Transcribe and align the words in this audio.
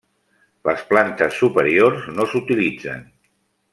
Les 0.69 0.79
plantes 0.93 1.37
superiors 1.41 2.09
no 2.17 2.27
s'utilitzen. 2.33 3.07